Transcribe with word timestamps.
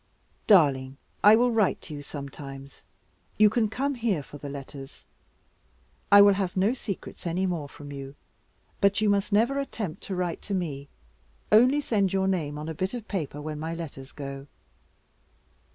"Darling, 0.47 0.97
I 1.23 1.35
will 1.35 1.51
write 1.51 1.79
to 1.81 1.93
you 1.93 2.01
sometimes. 2.01 2.81
You 3.37 3.51
can 3.51 3.69
come 3.69 3.93
here 3.93 4.23
for 4.23 4.39
the 4.39 4.49
letters. 4.49 5.05
I 6.11 6.23
will 6.23 6.33
have 6.33 6.57
no 6.57 6.73
secrets 6.73 7.27
any 7.27 7.45
more 7.45 7.69
from 7.69 7.91
you; 7.91 8.15
but 8.81 8.99
you 8.99 9.11
must 9.11 9.31
never 9.31 9.59
attempt 9.59 10.01
to 10.05 10.15
write 10.15 10.41
to 10.41 10.55
me 10.55 10.89
only 11.51 11.81
send 11.81 12.13
your 12.13 12.27
name 12.27 12.57
on 12.57 12.67
a 12.67 12.73
bit 12.73 12.95
of 12.95 13.07
paper 13.07 13.39
when 13.39 13.59
my 13.59 13.75
letters 13.75 14.11
go." 14.11 14.47